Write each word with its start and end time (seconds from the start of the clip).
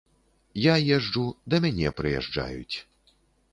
Я 0.71 0.75
езджу, 0.95 1.25
да 1.55 1.61
мяне 1.67 1.93
прыязджаюць. 2.01 2.77